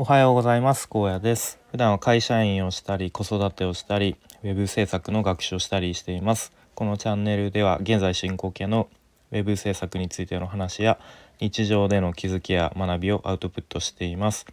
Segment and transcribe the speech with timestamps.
[0.00, 0.88] おはようございます。
[0.88, 1.58] 高野です。
[1.72, 6.52] 普段は会社員をしたり子育てをしたりウェブ制作の学習をしたりしています。
[6.76, 8.88] このチャンネルでは現在進行形の
[9.32, 11.00] ウェブ制作についての話や
[11.40, 14.46] 日常での気づきや学びをアウトプットしています。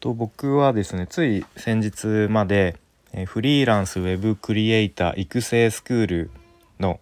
[0.00, 2.78] と僕はですねつい先日まで
[3.26, 6.30] フリーランスウェブクリエイター育成スクール
[6.78, 6.98] の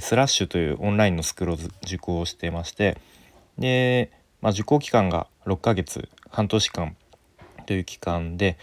[0.00, 2.98] スラッシュというオンラインのスクールを受講してまして
[3.60, 4.10] で、
[4.40, 6.96] まあ、受講期間が6ヶ月半年間
[7.66, 8.56] という期間で、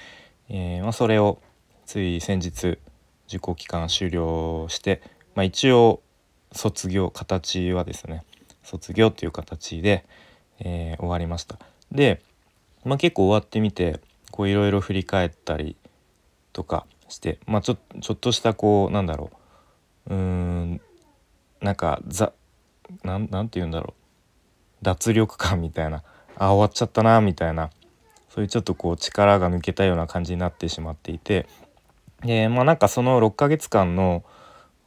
[0.49, 1.39] えー、まあ、それを
[1.85, 2.79] つい先日
[3.27, 5.01] 受講期間終了して、
[5.35, 6.01] まあ、一応
[6.51, 8.23] 卒業形はですね
[8.63, 10.05] 卒業という形で、
[10.59, 11.57] えー、終わりました。
[11.91, 12.21] で、
[12.83, 13.99] まあ、結構終わってみて
[14.31, 15.75] こういろいろ振り返ったり
[16.53, 19.31] とかして、まあ、ちょちょっとしたこうなんだろ
[20.09, 20.81] ううーん
[21.61, 22.33] なんかざ
[23.03, 23.93] ななんて言うんだろ
[24.81, 26.03] う脱力感みたいな
[26.39, 27.69] あ終わっちゃったなみたいな。
[28.29, 31.47] そういうちょっとこう力が抜けたような感じになってしまっていて。
[32.21, 34.23] でまあなんかその6ヶ月間の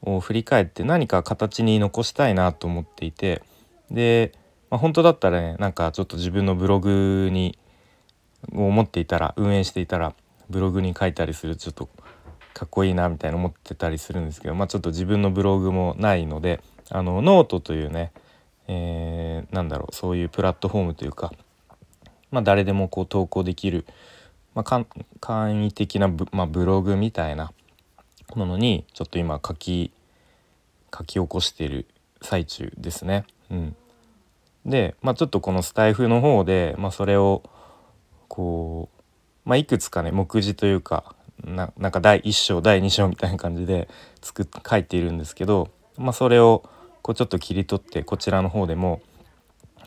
[0.03, 3.43] を振り返って何か形に残したいなと思っていて。
[3.91, 4.33] で、
[4.71, 7.59] まあ、本当だったらねなんかちょっと自分のブログに
[8.53, 10.15] 思っていたら運営していたら
[10.49, 11.89] ブログに書いたりするちょっと
[12.55, 18.13] かっこいいなみたいな思ってたりするんですけど、まあ、ちょっと自分のブログもないのであのノートというね、
[18.69, 21.33] えー、なんだろうそういうプラットフォームというか、
[22.31, 23.87] まあ、誰でもこう投稿できる、
[24.55, 24.85] まあ、
[25.21, 27.53] 簡易的なブ,、まあ、ブログみたいな
[28.35, 29.93] ものにちょっと今書き
[30.97, 31.87] 書き起こしている
[32.23, 33.25] 最中ですね。
[33.51, 33.77] うん、
[34.67, 37.43] で、まあ、ちょっとこのスタイフの方で、まあ、それを
[38.29, 38.89] こ
[39.45, 41.15] う、まあ、いくつかね目次というか
[41.45, 43.89] ななんか第1章第2章みたいな感じで
[44.21, 46.69] 作っ書いているんですけど、まあ、それを
[47.03, 49.01] こうちょっと切り取ってこちらの方でも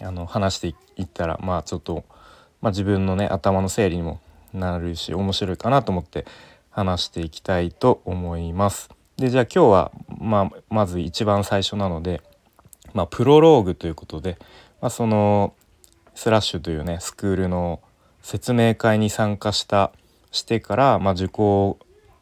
[0.01, 2.03] あの話していったらまあちょっと、
[2.63, 4.21] まあ、自分のね頭の整理にも
[4.53, 6.25] なるし面白いかなと思って
[6.71, 8.89] 話していきたいと思います。
[9.17, 12.21] でじゃあ今日は、まあ、まず一番最初なので、
[12.93, 14.37] まあ、プロローグということで、
[14.81, 15.53] まあ、その
[16.15, 17.81] スラッシュというねスクールの
[18.21, 19.91] 説明会に参加した
[20.31, 21.77] してから、まあ、受講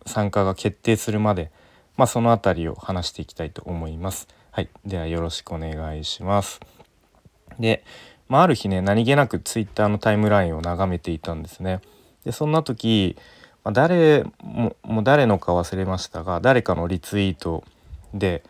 [0.07, 1.51] 参加が決定するまで、
[1.97, 4.27] まあ、その辺りを話していきたいと思います。
[4.49, 6.59] はい、ではよろしくお願いします。
[7.59, 7.83] で、
[8.31, 11.81] まあ、ある日ね何気なくツイッターのタイムラインを眺めていたんですね。
[12.23, 13.17] でそんな時、
[13.65, 17.65] まあ、誰ももう誰のか忘れましたが誰かのリツイート
[18.13, 18.41] で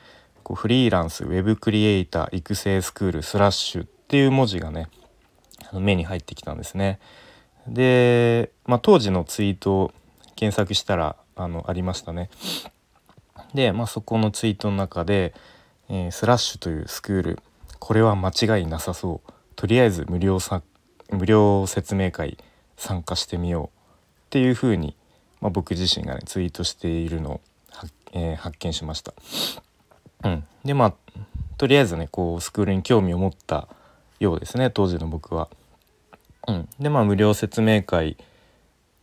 [0.44, 4.88] こうフリーランスウェブクリエイター育成スクールスラッシュっていう文字がね
[5.74, 7.00] 目に入ってきたんですね。
[7.68, 9.92] で、まあ、当時のツイートを
[10.36, 12.30] 検索したらあのありましたね。
[13.56, 15.34] で、まあ、そこのツイートの中で、
[15.90, 17.40] えー、スラッシュというスクール
[17.80, 19.32] これは間違いなさそう
[19.62, 20.64] とりあえず無料さ
[21.12, 22.40] 無料説明会
[22.78, 23.70] 参加してみようっ
[24.32, 24.96] ていうふうに、
[25.40, 27.42] まあ、僕自身がねツイートしているのを
[28.14, 29.14] えー、発見しました。
[30.24, 30.94] うん、でまあ
[31.58, 33.68] とりあえずねこうスクールに興味を持った
[34.20, 35.48] ようですね当時の僕は。
[36.48, 38.18] うん、でまあ無料説明会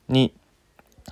[0.08, 0.34] に、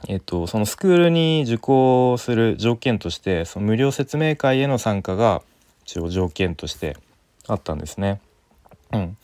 [0.08, 5.42] えっと、そのスクールに受講する条件としてその無料説明会への参加が
[5.84, 6.96] 一応条件として
[7.46, 8.20] あったんですね。
[8.92, 9.16] うん、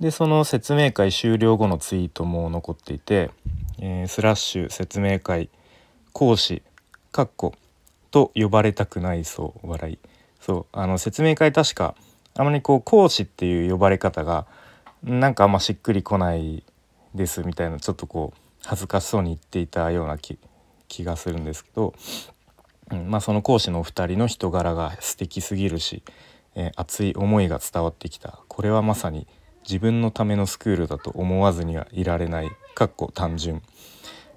[0.00, 3.30] でその説明会終了後のツイートも残っていて
[3.78, 5.48] 「えー、スラッシュ説明会
[6.12, 6.62] 講師」
[7.12, 7.54] かっこ
[8.10, 9.98] と呼ばれたくないそう笑い。
[10.40, 11.94] そうあの説明会確か
[12.34, 14.46] あまりこう講師っていう呼ばれ方が
[15.02, 16.62] なんかあんましっくりこない
[17.14, 21.94] ですみたいなちょっとこう恥ずかしそうに言っていたような気がするんですけど、
[22.90, 26.02] うん、まあその講師のお二人の人柄が素敵すぎるし、
[26.56, 28.40] えー、熱い思いが伝わってきた。
[28.48, 29.28] これはまさに
[29.62, 32.50] 自分のためのスクールだと思わずにはいられない。
[32.74, 33.62] かっこ単純。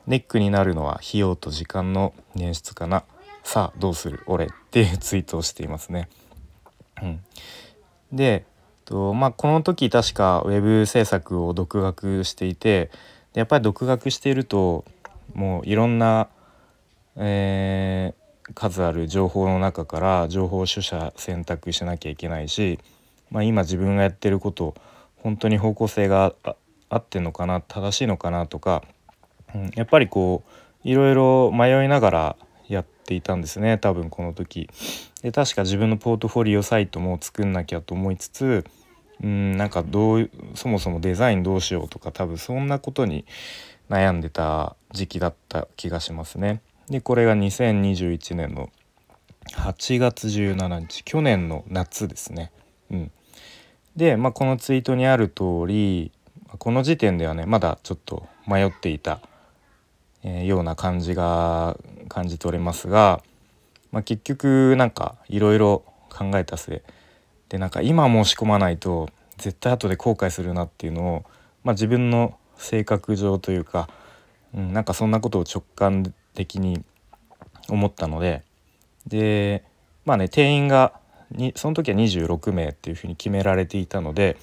[0.05, 3.03] ネックになるのは費用と時間の捻出かな。
[3.43, 4.21] さあどうする？
[4.27, 6.09] 俺っていうツイートをしていますね。
[7.01, 7.21] うん、
[8.11, 8.45] で
[8.85, 12.89] とまあ、この時確かウェブ制作を独学していて
[13.35, 14.83] やっぱり独学していると
[15.35, 16.27] もういろんな、
[17.15, 18.15] え、
[18.53, 22.79] 数ある情報の中から情報取捨選択しなきゃいけないし、
[23.31, 24.75] まあ、今自分がやってること
[25.17, 26.33] 本当に方向性が
[26.89, 28.83] あってんのかな正しいのかなとか、
[29.53, 32.35] うん、やっぱりこういろいろ迷いながら
[32.67, 34.69] やっていたんですね多分この時。
[35.21, 38.65] で確か自分のポートフォリオサイトも作んなきゃと思いつつ
[39.21, 43.25] うんなんかどうそもそもデザインどうしようとか多分そんなことに
[43.89, 46.61] 悩んでた時期だった気がしますね。
[46.89, 48.69] でこれが2021年の
[49.53, 52.51] 8月17日去年の夏ですね。
[52.91, 53.11] うん、
[53.95, 56.11] で、まあ、このツイートにある通り
[56.57, 59.19] この時点ではねまだちょっと迷っていた、
[60.23, 61.77] えー、ような感じが
[62.07, 63.21] 感じ取れますが、
[63.91, 66.81] まあ、結局なんかいろいろ考えた末
[67.49, 71.25] でなんか今申し込まないと絶対後で後悔するなっていうのを、
[71.63, 73.89] まあ、自分の性格上というか、
[74.55, 76.81] うん、なんかそんなことを直感的に
[77.67, 78.43] 思ったので
[79.05, 79.65] で
[80.05, 80.93] まあね定員が
[81.31, 84.37] にその時は26名っていうふうに決められていたので、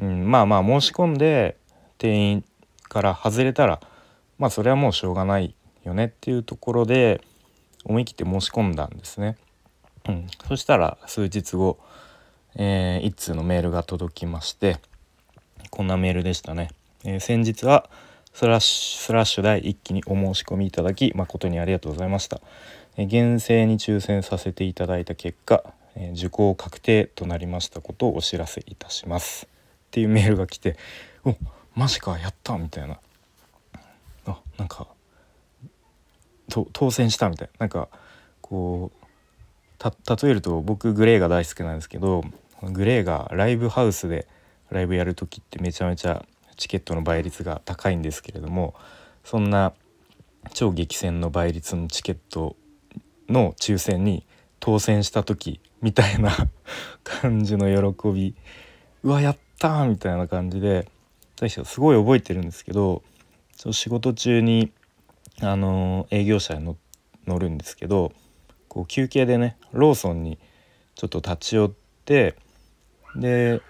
[0.00, 1.56] うん、まあまあ申し込んで
[1.98, 2.44] 定員
[2.88, 3.80] から外れたら
[4.38, 5.54] まあそれはもうしょうがない
[5.84, 7.20] よねっていうところで
[7.84, 9.36] 思い切って申し込んだんですね。
[10.08, 11.78] うん、そしたら数日後、
[12.56, 14.78] えー、一通のメールが届きまして
[15.70, 16.70] こんなメールでしたね。
[17.04, 17.88] えー、先日は
[18.34, 22.40] スラッシュスラッシュ第1期にお申し込みいただき誠にありがとうございました。
[22.96, 25.62] え、厳正に抽選させていただいた結果、
[25.94, 29.46] え受講確定となりましたことをお知らせいたします。
[29.46, 29.48] っ
[29.90, 30.78] ていうメールが来て
[31.24, 31.36] お
[31.74, 32.98] マジかやったみたいな。
[34.26, 34.86] あなんか
[36.72, 37.52] 当選したみたいな。
[37.60, 37.88] なんか
[38.40, 39.02] こう
[40.24, 42.24] 例えると僕グレーが大好きなんですけど
[42.62, 44.26] グレーがライブハウスで
[44.70, 46.24] ライブやる時ってめちゃめちゃ
[46.62, 48.74] チケットの倍率が高いんですけれども
[49.24, 49.72] そんな
[50.54, 52.54] 超激戦の倍率のチケット
[53.28, 54.24] の抽選に
[54.60, 56.30] 当選した時みたいな
[57.02, 58.36] 感じの喜び
[59.02, 60.88] うわやったみたいな感じで
[61.48, 63.02] すごい覚えてるんですけど
[63.72, 64.70] 仕事中に
[65.40, 66.76] あの営業車に
[67.26, 68.12] 乗るんですけど
[68.68, 70.38] こう休憩でねローソンに
[70.94, 71.72] ちょっと立ち寄っ
[72.04, 72.36] て
[73.16, 73.60] で、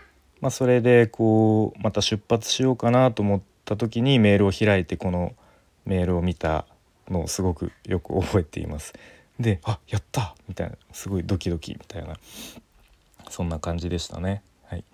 [0.42, 5.32] まあ、それでこうまた出発しようかなと思った時にメールを開いてこの
[5.86, 6.66] メールを見た
[7.08, 8.92] のをすごくよく覚えています。
[9.40, 12.16] で「あやった!」みたいなすごいドキドキみたいな
[13.30, 14.42] そんな感じでしたね。
[14.64, 14.84] はい、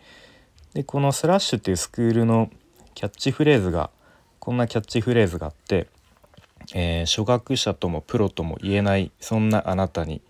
[0.75, 2.51] でこの「スラッシュ」っていうスクールの
[2.95, 3.91] キャッチフレーズが
[4.39, 5.89] こんなキャッチフレーズがあって
[6.75, 10.21] えー、初学者ともプロとも言えないそんなあなたにっ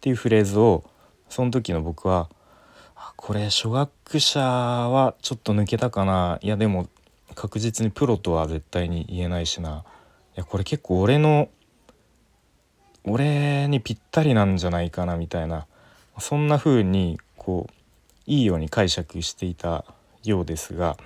[0.00, 0.84] ていうフレーズを
[1.28, 2.30] その時の僕は
[3.16, 6.38] これ初学者はちょっと抜けたかな。
[6.42, 6.88] いやでも
[7.34, 9.84] 確実にプロとは絶対に言えないしな。
[10.36, 11.48] いやこれ結構俺の
[13.04, 15.66] 俺にぴったりなんじゃないかなみたいな。
[16.18, 17.72] そんな風にこう
[18.26, 19.84] いいように解釈していた
[20.24, 20.96] ようですが、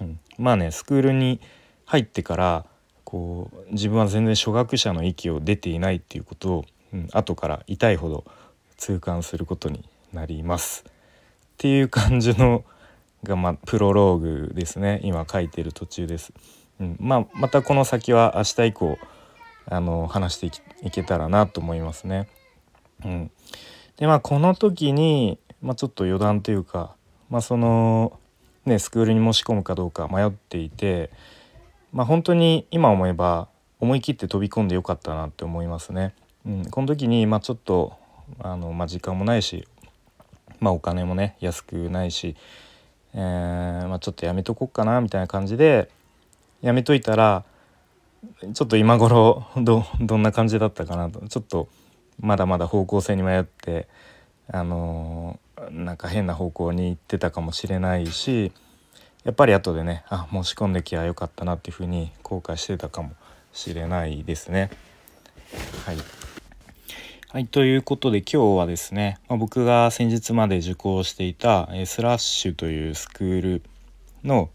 [0.00, 1.40] うん、まあねスクールに
[1.84, 2.64] 入ってから
[3.04, 8.24] こう自分は全然初学者の域を出ていないっていうことを、うん、後から痛いほど
[8.76, 10.84] 痛感することになります。
[11.60, 12.64] っていう感じの
[13.22, 16.32] が、まあ、プロローグですね今書いてる途中です。
[16.80, 18.98] うんまあ、またこの先は明日以降
[19.66, 22.28] あの話していけたらなと思いますね。
[23.04, 23.30] うん、
[23.98, 26.94] でまあこの時に、まあ、ちょっと余談というか、
[27.28, 28.18] まあ、その
[28.64, 31.10] ねスクールに申し込むかどうか迷っていて。
[31.92, 33.48] まあ本当に今思えば
[33.80, 36.14] 思い切って飛び込んでよかったなって思いますね。
[36.46, 37.98] うん、この時にまあちょっと
[38.38, 39.66] あの、まあ、時間もないし、
[40.60, 42.36] まあ、お金もね安くないし、
[43.14, 45.90] えーまあ、ちょっとやめとこっかなみたいな感じで
[46.62, 47.44] やめといたら
[48.52, 51.68] ちょっと今頃どどんな感じだったかなとちょっと
[52.20, 53.88] まだまだ方向性に迷って
[54.52, 58.52] あのー、なんか変な方向に行ってたかもしれないし
[59.24, 63.12] やっぱり後でねあ申し込んできゃよかったなっていうふうに後悔してたかも
[63.52, 64.70] しれないですね。
[65.84, 65.96] はい、
[67.32, 73.62] はい、ということで今日はですね、まあ、僕が先日まで受講していた、えスラッシュというスクール
[74.24, 74.50] の、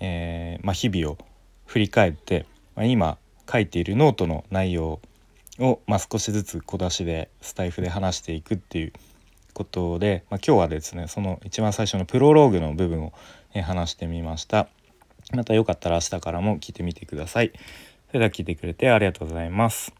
[0.00, 1.18] えー、まあ、日々を
[1.66, 5.00] 振り返って、まあ、今書いているノートの内容
[5.58, 8.94] を、ま少しずつ小出しでスタイフで話していくっていう
[9.52, 13.12] ことで、ま今日はですねその一番最初のプロローグの部分を
[13.62, 14.68] 話してみました。
[15.34, 17.52] またよかったら明日からも聞いてみてください。
[18.08, 19.92] それでは聞いてくれてありがとうございます。